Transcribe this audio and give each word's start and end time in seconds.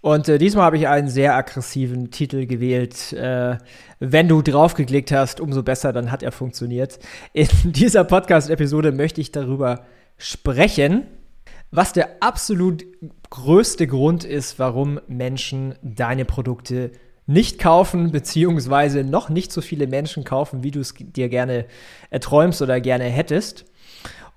Und 0.00 0.28
äh, 0.28 0.38
diesmal 0.38 0.64
habe 0.64 0.76
ich 0.76 0.86
einen 0.86 1.08
sehr 1.08 1.34
aggressiven 1.34 2.10
Titel 2.10 2.46
gewählt. 2.46 3.12
Äh, 3.12 3.58
wenn 3.98 4.28
du 4.28 4.42
draufgeklickt 4.42 5.10
hast, 5.10 5.40
umso 5.40 5.62
besser, 5.62 5.92
dann 5.92 6.12
hat 6.12 6.22
er 6.22 6.32
funktioniert. 6.32 6.98
In 7.32 7.48
dieser 7.64 8.04
Podcast-Episode 8.04 8.92
möchte 8.92 9.20
ich 9.20 9.32
darüber 9.32 9.84
sprechen, 10.16 11.06
was 11.70 11.92
der 11.92 12.22
absolut 12.22 12.84
größte 13.30 13.86
Grund 13.86 14.24
ist, 14.24 14.58
warum 14.58 15.00
Menschen 15.06 15.74
deine 15.82 16.24
Produkte 16.24 16.92
nicht 17.26 17.58
kaufen, 17.58 18.10
beziehungsweise 18.10 19.04
noch 19.04 19.28
nicht 19.28 19.52
so 19.52 19.60
viele 19.60 19.86
Menschen 19.86 20.24
kaufen, 20.24 20.62
wie 20.62 20.70
du 20.70 20.80
es 20.80 20.94
dir 20.96 21.28
gerne 21.28 21.66
erträumst 22.08 22.62
oder 22.62 22.80
gerne 22.80 23.04
hättest. 23.04 23.66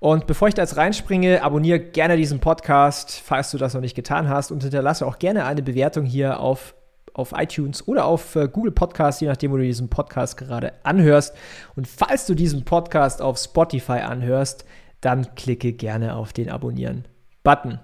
Und 0.01 0.25
bevor 0.25 0.47
ich 0.47 0.55
da 0.55 0.63
jetzt 0.63 0.77
reinspringe, 0.77 1.43
abonniere 1.43 1.79
gerne 1.79 2.17
diesen 2.17 2.39
Podcast, 2.39 3.21
falls 3.23 3.51
du 3.51 3.59
das 3.59 3.75
noch 3.75 3.81
nicht 3.81 3.93
getan 3.93 4.29
hast 4.29 4.51
und 4.51 4.63
hinterlasse 4.63 5.05
auch 5.05 5.19
gerne 5.19 5.45
eine 5.45 5.61
Bewertung 5.61 6.05
hier 6.05 6.39
auf, 6.39 6.73
auf 7.13 7.35
iTunes 7.37 7.87
oder 7.87 8.05
auf 8.05 8.35
äh, 8.35 8.47
Google 8.51 8.71
Podcast, 8.71 9.21
je 9.21 9.27
nachdem, 9.27 9.51
wo 9.51 9.57
du 9.57 9.63
diesen 9.63 9.91
Podcast 9.91 10.37
gerade 10.37 10.73
anhörst. 10.81 11.35
Und 11.75 11.87
falls 11.87 12.25
du 12.25 12.33
diesen 12.33 12.65
Podcast 12.65 13.21
auf 13.21 13.37
Spotify 13.37 13.99
anhörst, 13.99 14.65
dann 15.01 15.35
klicke 15.35 15.71
gerne 15.71 16.15
auf 16.15 16.33
den 16.33 16.49
Abonnieren-Button. 16.49 17.79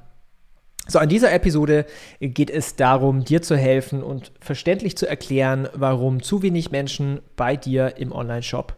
So, 0.87 0.99
in 0.99 1.09
dieser 1.09 1.31
Episode 1.31 1.85
geht 2.19 2.49
es 2.49 2.75
darum, 2.75 3.25
dir 3.25 3.43
zu 3.43 3.55
helfen 3.55 4.01
und 4.01 4.31
verständlich 4.39 4.97
zu 4.97 5.07
erklären, 5.07 5.69
warum 5.75 6.23
zu 6.23 6.41
wenig 6.41 6.71
Menschen 6.71 7.21
bei 7.35 7.55
dir 7.55 7.97
im 7.97 8.11
Online-Shop 8.11 8.75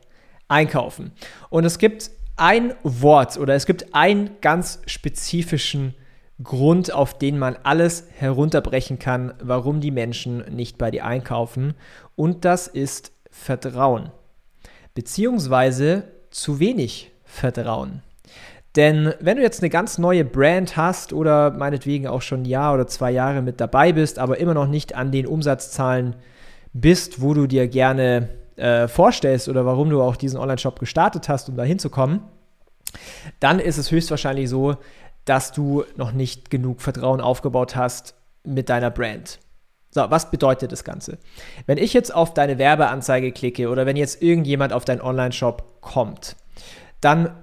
einkaufen. 0.49 1.13
Und 1.49 1.63
es 1.63 1.77
gibt 1.77 2.11
ein 2.39 2.73
Wort 2.83 3.37
oder 3.37 3.53
es 3.55 3.65
gibt 3.65 3.93
einen 3.93 4.31
ganz 4.41 4.81
spezifischen 4.85 5.95
Grund, 6.41 6.93
auf 6.93 7.17
den 7.17 7.37
man 7.37 7.57
alles 7.63 8.05
herunterbrechen 8.17 8.97
kann, 8.97 9.33
warum 9.41 9.81
die 9.81 9.91
Menschen 9.91 10.45
nicht 10.49 10.77
bei 10.77 10.89
dir 10.89 11.05
einkaufen. 11.05 11.73
Und 12.15 12.45
das 12.45 12.67
ist 12.67 13.11
Vertrauen. 13.29 14.11
Beziehungsweise 14.93 16.03
zu 16.31 16.59
wenig 16.59 17.11
Vertrauen. 17.25 18.03
Denn 18.75 19.13
wenn 19.19 19.37
du 19.37 19.43
jetzt 19.43 19.61
eine 19.61 19.69
ganz 19.69 19.97
neue 19.97 20.23
Brand 20.23 20.77
hast 20.77 21.11
oder 21.11 21.51
meinetwegen 21.51 22.07
auch 22.07 22.21
schon 22.21 22.43
ein 22.43 22.45
Jahr 22.45 22.73
oder 22.73 22.87
zwei 22.87 23.11
Jahre 23.11 23.41
mit 23.41 23.59
dabei 23.59 23.91
bist, 23.93 24.19
aber 24.19 24.37
immer 24.37 24.53
noch 24.53 24.67
nicht 24.67 24.95
an 24.95 25.11
den 25.11 25.27
Umsatzzahlen 25.27 26.15
bist, 26.71 27.21
wo 27.21 27.33
du 27.33 27.47
dir 27.47 27.67
gerne 27.67 28.29
äh, 28.59 28.87
vorstellst 28.87 29.49
oder 29.49 29.65
warum 29.65 29.89
du 29.89 30.01
auch 30.01 30.15
diesen 30.15 30.39
Online-Shop 30.39 30.79
gestartet 30.79 31.29
hast, 31.29 31.49
um 31.49 31.55
da 31.55 31.63
hinzukommen, 31.63 32.21
dann 33.39 33.59
ist 33.59 33.77
es 33.77 33.91
höchstwahrscheinlich 33.91 34.49
so, 34.49 34.77
dass 35.25 35.51
du 35.51 35.83
noch 35.95 36.11
nicht 36.11 36.49
genug 36.49 36.81
Vertrauen 36.81 37.21
aufgebaut 37.21 37.75
hast 37.75 38.15
mit 38.43 38.69
deiner 38.69 38.89
Brand. 38.89 39.39
So, 39.91 40.05
was 40.09 40.29
bedeutet 40.29 40.71
das 40.71 40.83
Ganze? 40.83 41.17
Wenn 41.65 41.77
ich 41.77 41.93
jetzt 41.93 42.13
auf 42.13 42.33
deine 42.33 42.57
Werbeanzeige 42.57 43.31
klicke 43.31 43.69
oder 43.69 43.85
wenn 43.85 43.95
jetzt 43.95 44.21
irgendjemand 44.21 44.71
auf 44.73 44.85
deinen 44.85 45.01
Online-Shop 45.01 45.81
kommt, 45.81 46.35
dann 47.01 47.35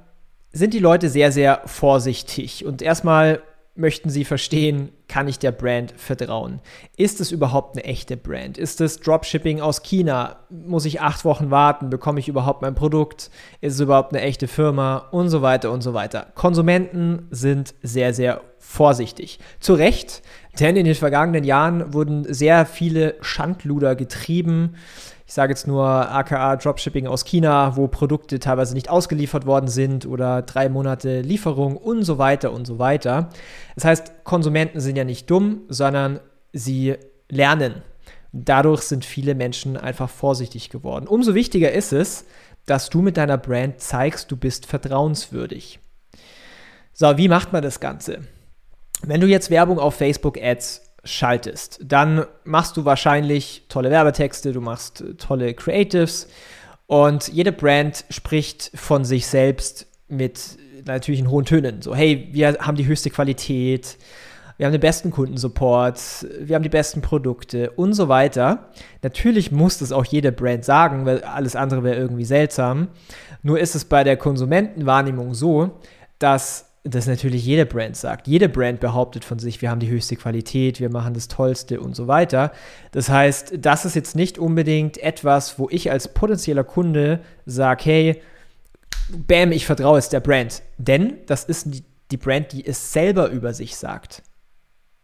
sind 0.53 0.73
die 0.73 0.79
Leute 0.79 1.09
sehr, 1.11 1.33
sehr 1.33 1.63
vorsichtig 1.67 2.65
und 2.65 2.83
erstmal 2.83 3.43
möchten 3.77 4.11
sie 4.11 4.25
verstehen, 4.25 4.91
kann 5.09 5.29
ich 5.29 5.39
der 5.39 5.53
Brand 5.53 5.93
vertrauen? 5.97 6.61
Ist 6.97 7.21
es 7.21 7.31
überhaupt 7.31 7.77
eine 7.77 7.85
echte 7.85 8.17
Brand? 8.17 8.59
Ist 8.59 8.81
es 8.81 9.01
Dropshipping 9.01 9.61
aus 9.61 9.83
China? 9.83 10.37
Muss 10.51 10.85
ich 10.85 11.01
acht 11.01 11.25
Wochen 11.25 11.51
warten? 11.51 11.91
Bekomme 11.91 12.21
ich 12.21 12.29
überhaupt 12.29 12.63
mein 12.63 12.75
Produkt? 12.75 13.31
Ist 13.61 13.75
es 13.75 13.81
überhaupt 13.81 14.13
eine 14.13 14.23
echte 14.23 14.49
Firma? 14.49 15.09
Und 15.11 15.29
so 15.29 15.43
weiter 15.43 15.71
und 15.73 15.83
so 15.83 15.95
weiter. 15.95 16.27
Konsumenten 16.35 17.29
sind 17.31 17.75
sehr, 17.83 18.15
sehr 18.15 18.41
vorsichtig. 18.59 19.39
Zu 19.61 19.75
Recht, 19.75 20.23
denn 20.59 20.77
in 20.77 20.85
den 20.85 20.95
vergangenen 20.95 21.45
Jahren 21.45 21.93
wurden 21.93 22.33
sehr 22.33 22.67
viele 22.67 23.15
Schandluder 23.21 23.95
getrieben 23.95 24.75
ich 25.27 25.35
sage 25.35 25.53
jetzt 25.53 25.67
nur 25.67 25.85
aka 25.85 26.55
Dropshipping 26.55 27.09
aus 27.09 27.25
China, 27.25 27.77
wo 27.77 27.89
Produkte 27.89 28.39
teilweise 28.39 28.75
nicht 28.75 28.89
ausgeliefert 28.89 29.45
worden 29.45 29.67
sind 29.67 30.07
oder 30.07 30.43
drei 30.43 30.69
Monate 30.69 31.21
Lieferung 31.21 31.77
und 31.77 32.05
so 32.05 32.19
weiter 32.19 32.53
und 32.53 32.65
so 32.65 32.79
weiter. 32.79 33.31
Das 33.75 33.85
heißt, 33.85 34.25
Konsumenten 34.25 34.79
sind 34.79 34.95
ja 34.97 35.03
nicht 35.03 35.29
dumm, 35.29 35.63
sondern 35.69 36.21
sie 36.53 36.95
lernen. 37.29 37.83
Dadurch 38.33 38.83
sind 38.83 39.05
viele 39.05 39.35
Menschen 39.35 39.77
einfach 39.77 40.11
vorsichtig 40.11 40.71
geworden. 40.71 41.09
Umso 41.09 41.35
wichtiger 41.35 41.73
ist 41.73 41.93
es, 41.93 42.25
dass 42.65 42.89
du 42.89 43.03
mit 43.03 43.17
deiner 43.17 43.39
Brand 43.39 43.81
zeigst, 43.81 44.31
du 44.31 44.37
bist 44.37 44.67
vertrauenswürdig. 44.67 45.81
So, 46.93 47.19
wie 47.19 47.29
macht 47.29 47.53
man 47.53 47.63
das 47.63 47.81
Ganze? 47.81 48.21
Wenn 49.03 49.21
du 49.21 49.27
jetzt 49.27 49.51
Werbung 49.51 49.81
auf 49.81 49.97
Facebook 49.97 50.39
Ads 50.41 50.86
schaltest, 51.07 51.81
dann 51.83 52.27
machst 52.45 52.77
du 52.77 52.85
wahrscheinlich 52.85 53.65
tolle 53.69 53.91
Werbetexte, 53.91 54.53
du 54.53 54.61
machst 54.61 55.01
äh, 55.01 55.15
tolle 55.15 55.55
Creatives 55.55 56.29
und 56.87 57.29
jede 57.29 57.53
Brand 57.53 58.05
spricht 58.11 58.71
von 58.75 59.05
sich 59.05 59.27
selbst 59.27 59.87
mit 60.09 60.59
natürlich 60.85 61.21
in 61.21 61.31
hohen 61.31 61.45
Tönen. 61.45 61.83
So, 61.83 61.95
hey, 61.95 62.29
wir 62.33 62.59
haben 62.61 62.77
die 62.77 62.87
höchste 62.87 63.11
Qualität, 63.11 63.99
wir 64.57 64.67
haben 64.67 64.73
den 64.73 64.81
besten 64.81 65.11
Kundensupport, 65.11 66.27
wir 66.41 66.55
haben 66.55 66.63
die 66.63 66.69
besten 66.69 67.03
Produkte 67.03 67.71
und 67.73 67.93
so 67.93 68.09
weiter. 68.09 68.71
Natürlich 69.03 69.53
muss 69.53 69.79
das 69.79 69.93
auch 69.93 70.05
jede 70.05 70.33
Brand 70.33 70.65
sagen, 70.65 71.05
weil 71.05 71.23
alles 71.23 71.57
andere 71.57 71.83
wäre 71.83 71.97
irgendwie 71.97 72.25
seltsam. 72.25 72.89
Nur 73.43 73.59
ist 73.59 73.75
es 73.75 73.85
bei 73.85 74.03
der 74.03 74.17
Konsumentenwahrnehmung 74.17 75.35
so, 75.35 75.79
dass 76.19 76.66
das 76.89 77.07
natürlich 77.07 77.45
jede 77.45 77.67
Brand 77.67 77.97
sagt. 77.97 78.29
Jede 78.29 78.49
Brand 78.49 78.81
behauptet 78.81 79.25
von 79.25 79.39
sich, 79.39 79.61
wir 79.61 79.71
haben 79.71 79.81
die 79.81 79.91
höchste 79.91 80.17
Qualität, 80.17 80.81
wir 80.81 80.91
machen 80.91 81.15
das 81.15 81.29
Tollste 81.29 81.81
und 81.81 81.97
so 81.97 82.07
weiter. 82.07 82.53
Das 82.93 83.09
heißt, 83.09 83.55
das 83.59 83.85
ist 83.85 83.97
jetzt 83.97 84.17
nicht 84.17 84.39
unbedingt 84.39 84.99
etwas, 84.99 85.59
wo 85.59 85.69
ich 85.71 85.91
als 85.91 86.13
potenzieller 86.15 86.65
Kunde 86.65 87.21
sage, 87.45 87.85
hey, 87.85 88.23
bam, 89.11 89.53
ich 89.53 89.67
vertraue 89.67 89.99
jetzt 89.99 90.13
der 90.13 90.21
Brand. 90.21 90.63
Denn 90.79 91.15
das 91.27 91.45
ist 91.45 91.69
die 92.11 92.17
Brand, 92.17 92.53
die 92.53 92.65
es 92.65 92.93
selber 92.93 93.31
über 93.31 93.53
sich 93.53 93.77
sagt. 93.77 94.23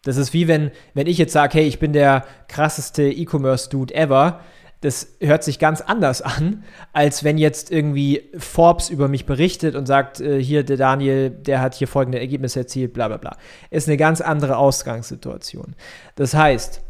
Das 0.05 0.17
ist 0.17 0.33
wie 0.33 0.49
wenn, 0.49 0.71
wenn 0.95 1.07
ich 1.07 1.19
jetzt 1.19 1.33
sage, 1.33 1.59
hey, 1.59 1.67
ich 1.67 1.79
bin 1.79 1.93
der 1.93 2.25
krasseste 2.49 3.05
E-Commerce-Dude 3.05 3.95
ever 3.95 4.41
das 4.83 5.17
hört 5.21 5.43
sich 5.45 5.59
ganz 5.59 5.81
anders 5.81 6.21
an, 6.23 6.65
als 6.93 7.25
wenn 7.25 7.39
jetzt 7.39 7.73
irgendwie 7.73 8.31
Forbes 8.37 8.91
über 8.91 9.09
mich 9.09 9.25
berichtet 9.25 9.75
und 9.75 9.87
sagt, 9.87 10.21
äh, 10.21 10.43
hier 10.43 10.65
der 10.65 10.77
Daniel, 10.77 11.31
der 11.31 11.61
hat 11.61 11.75
hier 11.75 11.89
folgende 11.89 12.21
Ergebnisse 12.21 12.61
erzielt, 12.61 12.93
bla 12.93 13.09
bla 13.09 13.17
bla. 13.17 13.37
Ist 13.71 13.89
eine 13.89 13.97
ganz 13.97 14.21
andere 14.21 14.59
Ausgangssituation. 14.59 15.75
Das 16.17 16.35
heißt, 16.35 16.83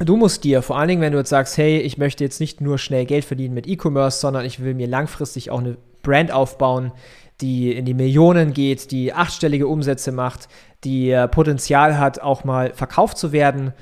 du 0.00 0.16
musst 0.16 0.44
dir, 0.44 0.62
vor 0.62 0.78
allen 0.78 0.88
Dingen, 0.88 1.00
wenn 1.00 1.12
du 1.12 1.18
jetzt 1.18 1.30
sagst, 1.30 1.56
hey, 1.56 1.78
ich 1.78 1.98
möchte 1.98 2.22
jetzt 2.22 2.40
nicht 2.40 2.60
nur 2.60 2.78
schnell 2.78 3.06
Geld 3.06 3.24
verdienen 3.24 3.54
mit 3.54 3.66
E-Commerce, 3.66 4.20
sondern 4.20 4.44
ich 4.44 4.62
will 4.62 4.74
mir 4.74 4.86
langfristig 4.86 5.50
auch 5.50 5.60
eine 5.60 5.76
Brand 6.02 6.30
aufbauen, 6.30 6.92
die 7.40 7.72
in 7.72 7.84
die 7.84 7.94
Millionen 7.94 8.52
geht, 8.52 8.90
die 8.90 9.12
achtstellige 9.12 9.66
Umsätze 9.66 10.12
macht, 10.12 10.48
die 10.84 11.10
äh, 11.10 11.26
Potenzial 11.26 11.98
hat, 11.98 12.20
auch 12.20 12.44
mal 12.44 12.74
verkauft 12.74 13.16
zu 13.18 13.32
werden, 13.32 13.72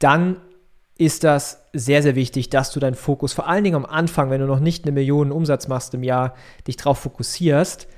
dann 0.00 0.36
ist 1.00 1.24
das 1.24 1.64
sehr, 1.72 2.02
sehr 2.02 2.14
wichtig, 2.14 2.50
dass 2.50 2.72
du 2.72 2.78
deinen 2.78 2.94
Fokus, 2.94 3.32
vor 3.32 3.48
allen 3.48 3.64
Dingen 3.64 3.76
am 3.76 3.86
Anfang, 3.86 4.28
wenn 4.28 4.42
du 4.42 4.46
noch 4.46 4.60
nicht 4.60 4.84
eine 4.84 4.92
Million 4.92 5.32
Umsatz 5.32 5.66
machst 5.66 5.94
im 5.94 6.02
Jahr, 6.02 6.34
dich 6.66 6.76
darauf 6.76 6.98
fokussierst, 6.98 7.88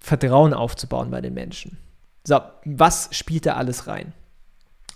Vertrauen 0.00 0.52
aufzubauen 0.52 1.12
bei 1.12 1.20
den 1.20 1.32
Menschen. 1.32 1.78
So, 2.26 2.40
was 2.64 3.08
spielt 3.12 3.46
da 3.46 3.54
alles 3.54 3.86
rein? 3.86 4.14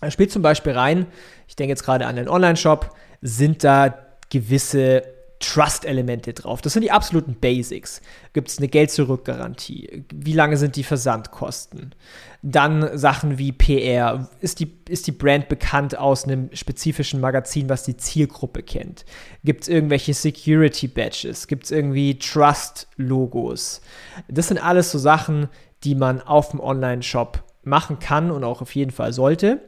Da 0.00 0.10
spielt 0.10 0.32
zum 0.32 0.42
Beispiel 0.42 0.72
rein, 0.72 1.06
ich 1.46 1.54
denke 1.54 1.70
jetzt 1.70 1.84
gerade 1.84 2.08
an 2.08 2.16
den 2.16 2.28
Online-Shop, 2.28 2.92
sind 3.20 3.62
da 3.62 3.94
gewisse 4.28 5.04
Trust-Elemente 5.42 6.32
drauf. 6.32 6.62
Das 6.62 6.72
sind 6.72 6.82
die 6.82 6.90
absoluten 6.90 7.34
Basics. 7.34 8.00
Gibt 8.32 8.48
es 8.48 8.58
eine 8.58 8.68
Geld-Zurück-Garantie? 8.68 10.04
Wie 10.14 10.32
lange 10.32 10.56
sind 10.56 10.76
die 10.76 10.84
Versandkosten? 10.84 11.94
Dann 12.42 12.96
Sachen 12.96 13.38
wie 13.38 13.52
PR. 13.52 14.28
Ist 14.40 14.60
die, 14.60 14.72
ist 14.88 15.06
die 15.06 15.12
Brand 15.12 15.48
bekannt 15.48 15.98
aus 15.98 16.24
einem 16.24 16.48
spezifischen 16.54 17.20
Magazin, 17.20 17.68
was 17.68 17.84
die 17.84 17.96
Zielgruppe 17.96 18.62
kennt? 18.62 19.04
Gibt 19.44 19.62
es 19.62 19.68
irgendwelche 19.68 20.14
Security-Badges? 20.14 21.46
Gibt 21.46 21.64
es 21.64 21.70
irgendwie 21.70 22.18
Trust-Logos? 22.18 23.82
Das 24.28 24.48
sind 24.48 24.58
alles 24.58 24.90
so 24.90 24.98
Sachen, 24.98 25.48
die 25.84 25.94
man 25.94 26.20
auf 26.20 26.50
dem 26.50 26.60
Online-Shop 26.60 27.42
machen 27.64 27.98
kann 27.98 28.30
und 28.30 28.44
auch 28.44 28.62
auf 28.62 28.74
jeden 28.74 28.90
Fall 28.90 29.12
sollte. 29.12 29.60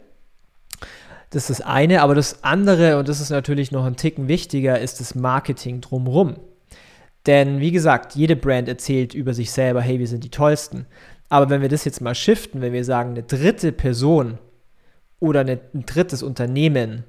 Das 1.35 1.51
ist 1.51 1.59
das 1.59 1.67
eine, 1.67 2.01
aber 2.01 2.15
das 2.15 2.45
andere, 2.45 2.97
und 2.97 3.09
das 3.09 3.21
ist 3.21 3.31
natürlich 3.31 3.73
noch 3.73 3.85
ein 3.85 3.97
Ticken 3.97 4.29
wichtiger, 4.29 4.79
ist 4.79 5.01
das 5.01 5.17
Marketing 5.17 5.81
drumherum. 5.81 6.37
Denn 7.27 7.59
wie 7.59 7.73
gesagt, 7.73 8.15
jede 8.15 8.37
Brand 8.37 8.69
erzählt 8.69 9.15
über 9.15 9.35
sich 9.35 9.51
selber, 9.51 9.81
hey, 9.81 9.99
wir 9.99 10.07
sind 10.07 10.23
die 10.23 10.31
tollsten. 10.31 10.87
Aber 11.29 11.51
wenn 11.51 11.61
wir 11.61 11.69
das 11.69 11.85
jetzt 11.85 12.01
mal 12.01 12.15
shiften, 12.15 12.61
wenn 12.61 12.73
wir 12.73 12.85
sagen, 12.85 13.11
eine 13.11 13.25
dritte 13.25 13.73
Person 13.73 14.39
oder 15.19 15.41
eine, 15.41 15.59
ein 15.75 15.85
drittes 15.85 16.23
Unternehmen 16.23 17.03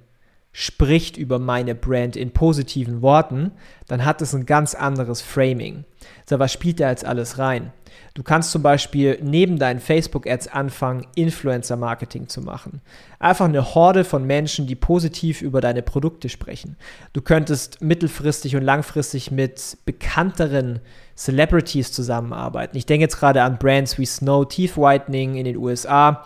spricht 0.57 1.17
über 1.17 1.37
meine 1.37 1.75
Brand 1.75 2.15
in 2.15 2.31
positiven 2.31 3.01
Worten, 3.01 3.51
dann 3.89 4.05
hat 4.05 4.21
es 4.21 4.33
ein 4.33 4.45
ganz 4.45 4.73
anderes 4.73 5.21
Framing. 5.21 5.83
So, 6.29 6.39
was 6.39 6.53
spielt 6.53 6.79
da 6.79 6.89
jetzt 6.89 7.03
alles 7.03 7.37
rein? 7.37 7.73
Du 8.13 8.23
kannst 8.23 8.51
zum 8.51 8.61
Beispiel 8.61 9.19
neben 9.21 9.59
deinen 9.59 9.81
Facebook-Ads 9.81 10.47
anfangen, 10.47 11.07
Influencer-Marketing 11.15 12.29
zu 12.29 12.39
machen. 12.39 12.79
Einfach 13.19 13.49
eine 13.49 13.75
Horde 13.75 14.05
von 14.05 14.25
Menschen, 14.25 14.65
die 14.65 14.75
positiv 14.75 15.41
über 15.41 15.59
deine 15.59 15.81
Produkte 15.81 16.29
sprechen. 16.29 16.77
Du 17.11 17.21
könntest 17.21 17.81
mittelfristig 17.81 18.55
und 18.55 18.63
langfristig 18.63 19.31
mit 19.31 19.77
bekannteren 19.83 20.79
Celebrities 21.17 21.91
zusammenarbeiten. 21.91 22.77
Ich 22.77 22.85
denke 22.85 23.03
jetzt 23.03 23.19
gerade 23.19 23.43
an 23.43 23.57
Brands 23.57 23.99
wie 23.99 24.05
Snow 24.05 24.47
Teeth 24.47 24.77
Whitening 24.77 25.35
in 25.35 25.43
den 25.43 25.57
USA 25.57 26.23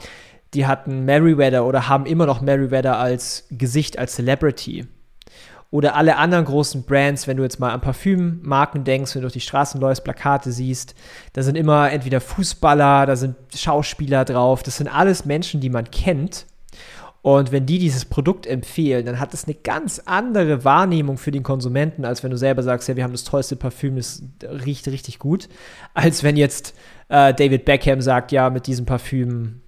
die 0.54 0.66
hatten 0.66 1.06
Meriwether 1.06 1.66
oder 1.66 1.88
haben 1.88 2.06
immer 2.06 2.26
noch 2.26 2.42
Meriwether 2.42 2.98
als 2.98 3.46
Gesicht, 3.52 4.00
als 4.00 4.16
Celebrity. 4.16 4.88
Oder 5.72 5.96
alle 5.96 6.18
anderen 6.18 6.46
großen 6.46 6.84
Brands, 6.84 7.28
wenn 7.28 7.38
du 7.38 7.44
jetzt 7.44 7.60
mal 7.60 7.72
an 7.72 7.82
Parfümmarken 7.82 8.84
denkst, 8.84 9.14
wenn 9.14 9.22
du 9.22 9.26
durch 9.28 9.34
die 9.34 9.40
Straßen 9.40 9.80
läufst, 9.80 10.04
Plakate 10.04 10.52
siehst, 10.52 10.96
da 11.34 11.44
sind 11.44 11.56
immer 11.56 11.92
entweder 11.92 12.22
Fußballer, 12.22 13.06
da 13.06 13.16
sind 13.16 13.36
Schauspieler 13.56 14.26
drauf, 14.26 14.64
das 14.64 14.78
sind 14.78 14.88
alles 14.88 15.26
Menschen, 15.26 15.62
die 15.62 15.70
man 15.70 15.92
kennt. 15.92 16.48
Und 17.22 17.52
wenn 17.52 17.68
die 17.68 17.78
dieses 17.78 18.06
Produkt 18.06 18.48
empfehlen, 18.48 19.06
dann 19.06 19.20
hat 19.20 19.34
es 19.34 19.44
eine 19.44 19.54
ganz 19.54 20.00
andere 20.06 20.64
Wahrnehmung 20.64 21.18
für 21.18 21.32
den 21.32 21.44
Konsumenten, 21.44 22.06
als 22.06 22.24
wenn 22.24 22.32
du 22.32 22.38
selber 22.38 22.64
sagst, 22.64 22.88
ja, 22.88 22.96
wir 22.96 23.04
haben 23.04 23.12
das 23.12 23.26
tollste 23.26 23.56
Parfüm, 23.56 23.98
das 23.98 24.24
riecht 24.42 24.88
richtig 24.88 25.20
gut, 25.20 25.50
als 25.94 26.24
wenn 26.24 26.38
jetzt 26.38 26.74
äh, 27.10 27.34
David 27.34 27.66
Beckham 27.66 28.02
sagt, 28.02 28.32
ja, 28.32 28.50
mit 28.50 28.66
diesem 28.66 28.86
Parfüm 28.86 29.62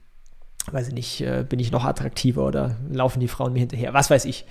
weiß 0.72 0.90
ich 0.90 0.94
nicht, 0.94 1.22
äh, 1.22 1.46
bin 1.48 1.60
ich 1.60 1.72
noch 1.72 1.86
attraktiver 1.86 2.46
oder 2.46 2.75
laufen 2.92 3.19
die 3.19 3.28
Frauen 3.28 3.54
mir 3.54 3.60
hinterher, 3.60 3.94
was 3.94 4.10
weiß 4.10 4.25
ich. 4.25 4.46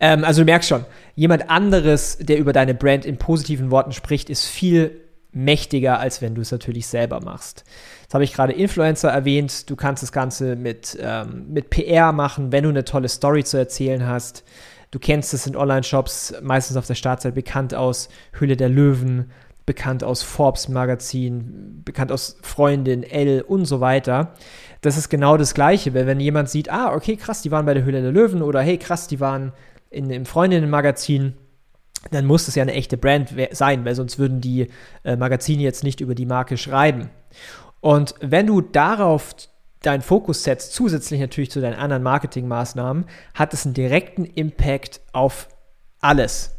Ähm, 0.00 0.24
also 0.24 0.42
du 0.42 0.46
merkst 0.46 0.68
schon, 0.68 0.84
jemand 1.14 1.50
anderes, 1.50 2.18
der 2.18 2.38
über 2.38 2.52
deine 2.52 2.74
Brand 2.74 3.04
in 3.04 3.18
positiven 3.18 3.70
Worten 3.70 3.92
spricht, 3.92 4.30
ist 4.30 4.46
viel 4.46 5.00
mächtiger, 5.32 5.98
als 5.98 6.22
wenn 6.22 6.34
du 6.34 6.40
es 6.40 6.52
natürlich 6.52 6.86
selber 6.86 7.20
machst. 7.20 7.64
Jetzt 8.02 8.14
habe 8.14 8.24
ich 8.24 8.32
gerade 8.32 8.52
Influencer 8.52 9.10
erwähnt, 9.10 9.68
du 9.68 9.76
kannst 9.76 10.02
das 10.02 10.12
Ganze 10.12 10.56
mit, 10.56 10.96
ähm, 11.00 11.46
mit 11.48 11.70
PR 11.70 12.12
machen, 12.12 12.52
wenn 12.52 12.64
du 12.64 12.70
eine 12.70 12.84
tolle 12.84 13.08
Story 13.08 13.44
zu 13.44 13.56
erzählen 13.56 14.06
hast. 14.06 14.44
Du 14.92 15.00
kennst 15.00 15.34
es 15.34 15.46
in 15.46 15.56
Online-Shops, 15.56 16.34
meistens 16.40 16.76
auf 16.76 16.86
der 16.86 16.94
Startseite 16.94 17.34
bekannt 17.34 17.74
aus 17.74 18.08
Hülle 18.38 18.56
der 18.56 18.68
Löwen, 18.68 19.32
bekannt 19.66 20.04
aus 20.04 20.22
Forbes 20.22 20.68
Magazin, 20.68 21.82
bekannt 21.84 22.12
aus 22.12 22.36
Freundin, 22.42 23.02
L 23.02 23.42
und 23.42 23.64
so 23.64 23.80
weiter 23.80 24.34
das 24.84 24.98
ist 24.98 25.08
genau 25.08 25.38
das 25.38 25.54
Gleiche, 25.54 25.94
weil 25.94 26.06
wenn 26.06 26.20
jemand 26.20 26.50
sieht, 26.50 26.70
ah, 26.70 26.94
okay, 26.94 27.16
krass, 27.16 27.40
die 27.40 27.50
waren 27.50 27.64
bei 27.64 27.72
der 27.72 27.84
Höhle 27.84 28.02
der 28.02 28.12
Löwen 28.12 28.42
oder 28.42 28.60
hey, 28.60 28.76
krass, 28.76 29.06
die 29.08 29.18
waren 29.18 29.52
in, 29.88 30.10
im 30.10 30.26
Freundinnenmagazin, 30.26 31.34
dann 32.10 32.26
muss 32.26 32.48
es 32.48 32.54
ja 32.54 32.62
eine 32.62 32.74
echte 32.74 32.98
Brand 32.98 33.34
sein, 33.52 33.86
weil 33.86 33.94
sonst 33.94 34.18
würden 34.18 34.42
die 34.42 34.68
äh, 35.02 35.16
Magazine 35.16 35.62
jetzt 35.62 35.84
nicht 35.84 36.02
über 36.02 36.14
die 36.14 36.26
Marke 36.26 36.58
schreiben. 36.58 37.08
Und 37.80 38.14
wenn 38.20 38.46
du 38.46 38.60
darauf 38.60 39.34
deinen 39.80 40.02
Fokus 40.02 40.44
setzt, 40.44 40.74
zusätzlich 40.74 41.20
natürlich 41.20 41.50
zu 41.50 41.62
deinen 41.62 41.78
anderen 41.78 42.02
Marketingmaßnahmen, 42.02 43.06
hat 43.32 43.54
es 43.54 43.64
einen 43.64 43.74
direkten 43.74 44.26
Impact 44.26 45.00
auf 45.12 45.48
alles. 46.00 46.53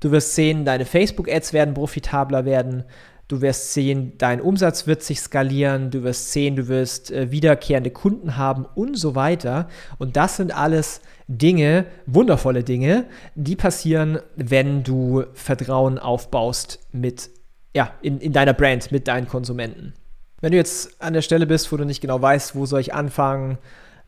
Du 0.00 0.10
wirst 0.10 0.34
sehen, 0.34 0.64
deine 0.64 0.84
Facebook-Ads 0.84 1.52
werden 1.52 1.74
profitabler 1.74 2.44
werden, 2.44 2.84
Du 3.30 3.40
wirst 3.42 3.74
sehen, 3.74 4.14
dein 4.18 4.40
Umsatz 4.40 4.88
wird 4.88 5.04
sich 5.04 5.20
skalieren, 5.20 5.92
du 5.92 6.02
wirst 6.02 6.32
sehen, 6.32 6.56
du 6.56 6.66
wirst 6.66 7.12
äh, 7.12 7.30
wiederkehrende 7.30 7.92
Kunden 7.92 8.36
haben 8.36 8.66
und 8.74 8.98
so 8.98 9.14
weiter. 9.14 9.68
Und 9.98 10.16
das 10.16 10.36
sind 10.36 10.52
alles 10.52 11.00
Dinge, 11.28 11.86
wundervolle 12.06 12.64
Dinge, 12.64 13.04
die 13.36 13.54
passieren, 13.54 14.18
wenn 14.34 14.82
du 14.82 15.22
Vertrauen 15.32 16.00
aufbaust 16.00 16.80
mit, 16.90 17.30
ja, 17.72 17.92
in, 18.02 18.18
in 18.18 18.32
deiner 18.32 18.52
Brand, 18.52 18.90
mit 18.90 19.06
deinen 19.06 19.28
Konsumenten. 19.28 19.94
Wenn 20.40 20.50
du 20.50 20.56
jetzt 20.56 21.00
an 21.00 21.12
der 21.12 21.22
Stelle 21.22 21.46
bist, 21.46 21.70
wo 21.70 21.76
du 21.76 21.84
nicht 21.84 22.00
genau 22.00 22.20
weißt, 22.20 22.56
wo 22.56 22.66
soll 22.66 22.80
ich 22.80 22.94
anfangen, 22.94 23.58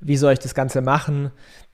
wie 0.00 0.16
soll 0.16 0.32
ich 0.32 0.40
das 0.40 0.56
Ganze 0.56 0.80
machen, 0.80 1.30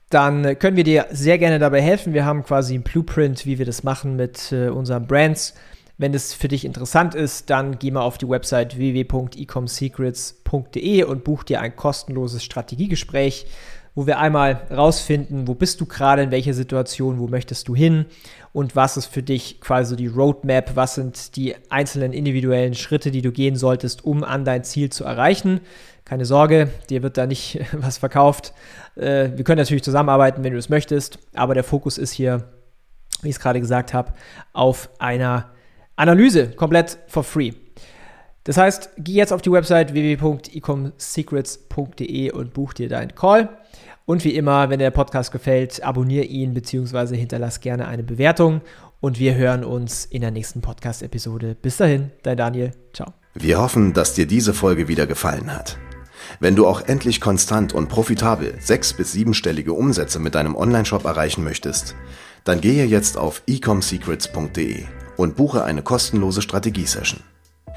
dann 0.09 0.57
können 0.57 0.77
wir 0.77 0.83
dir 0.83 1.07
sehr 1.11 1.37
gerne 1.37 1.59
dabei 1.59 1.81
helfen. 1.81 2.13
Wir 2.13 2.25
haben 2.25 2.43
quasi 2.43 2.75
ein 2.75 2.83
Blueprint, 2.83 3.45
wie 3.45 3.59
wir 3.59 3.65
das 3.65 3.83
machen 3.83 4.15
mit 4.15 4.51
äh, 4.51 4.69
unseren 4.69 5.05
Brands. 5.05 5.53
Wenn 5.99 6.11
das 6.13 6.33
für 6.33 6.47
dich 6.47 6.65
interessant 6.65 7.13
ist, 7.13 7.49
dann 7.49 7.77
geh 7.77 7.91
mal 7.91 8.01
auf 8.01 8.17
die 8.17 8.29
Website 8.29 8.77
www.ecomsecrets.de 8.77 11.03
und 11.03 11.25
buch 11.25 11.43
dir 11.43 11.59
ein 11.59 11.75
kostenloses 11.75 12.41
Strategiegespräch, 12.43 13.47
wo 13.95 14.07
wir 14.07 14.19
einmal 14.19 14.61
rausfinden, 14.71 15.47
wo 15.47 15.53
bist 15.53 15.81
du 15.81 15.85
gerade, 15.85 16.21
in 16.23 16.31
welcher 16.31 16.53
Situation, 16.53 17.19
wo 17.19 17.27
möchtest 17.27 17.67
du 17.67 17.75
hin 17.75 18.05
und 18.53 18.75
was 18.75 18.97
ist 18.97 19.07
für 19.07 19.23
dich 19.23 19.61
quasi 19.61 19.95
die 19.95 20.07
Roadmap, 20.07 20.75
was 20.75 20.95
sind 20.95 21.35
die 21.35 21.55
einzelnen 21.69 22.13
individuellen 22.13 22.73
Schritte, 22.73 23.11
die 23.11 23.21
du 23.21 23.31
gehen 23.31 23.55
solltest, 23.55 24.05
um 24.05 24.23
an 24.23 24.45
dein 24.45 24.63
Ziel 24.63 24.89
zu 24.89 25.03
erreichen. 25.03 25.61
Keine 26.05 26.25
Sorge, 26.25 26.69
dir 26.89 27.03
wird 27.03 27.17
da 27.17 27.27
nicht 27.27 27.59
was 27.73 27.97
verkauft. 27.97 28.53
Äh, 28.95 29.29
wir 29.35 29.43
können 29.43 29.59
natürlich 29.59 29.83
zusammenarbeiten, 29.83 30.43
wenn 30.43 30.53
du 30.53 30.59
es 30.59 30.69
möchtest, 30.69 31.19
aber 31.33 31.53
der 31.53 31.63
Fokus 31.63 31.97
ist 31.97 32.11
hier, 32.11 32.49
wie 33.21 33.29
ich 33.29 33.35
es 33.35 33.41
gerade 33.41 33.59
gesagt 33.59 33.93
habe, 33.93 34.13
auf 34.53 34.89
einer 34.99 35.51
Analyse 35.95 36.51
komplett 36.51 36.97
for 37.07 37.23
free. 37.23 37.51
Das 38.49 38.57
heißt, 38.57 38.89
geh 38.97 39.11
jetzt 39.11 39.31
auf 39.31 39.43
die 39.43 39.51
Website 39.51 39.93
www.ecomsecrets.de 39.93 42.31
und 42.31 42.51
buch 42.51 42.73
dir 42.73 42.89
deinen 42.89 43.13
Call. 43.13 43.47
Und 44.05 44.23
wie 44.23 44.33
immer, 44.33 44.71
wenn 44.71 44.79
der 44.79 44.89
Podcast 44.89 45.31
gefällt, 45.31 45.83
abonniere 45.83 46.25
ihn 46.25 46.55
bzw. 46.55 47.15
hinterlass 47.15 47.59
gerne 47.59 47.87
eine 47.87 48.01
Bewertung. 48.01 48.61
Und 49.01 49.19
wir 49.19 49.35
hören 49.35 49.63
uns 49.63 50.03
in 50.03 50.21
der 50.21 50.31
nächsten 50.31 50.61
Podcast-Episode. 50.61 51.57
Bis 51.61 51.77
dahin, 51.77 52.09
dein 52.23 52.37
Daniel. 52.37 52.71
Ciao. 52.91 53.13
Wir 53.35 53.61
hoffen, 53.61 53.93
dass 53.93 54.15
dir 54.15 54.25
diese 54.25 54.55
Folge 54.55 54.87
wieder 54.87 55.05
gefallen 55.05 55.53
hat. 55.53 55.77
Wenn 56.39 56.55
du 56.55 56.65
auch 56.65 56.81
endlich 56.81 57.21
konstant 57.21 57.73
und 57.73 57.87
profitabel 57.87 58.55
sechs- 58.59 58.93
bis 58.93 59.11
siebenstellige 59.11 59.73
Umsätze 59.73 60.17
mit 60.17 60.33
deinem 60.33 60.55
Onlineshop 60.55 61.05
erreichen 61.05 61.43
möchtest, 61.43 61.93
dann 62.45 62.61
gehe 62.61 62.85
jetzt 62.85 63.15
auf 63.15 63.43
ecomsecrets.de 63.45 64.85
und 65.17 65.35
buche 65.35 65.65
eine 65.65 65.83
kostenlose 65.83 66.41
Strategiesession. 66.41 67.19